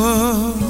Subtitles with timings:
[0.00, 0.69] world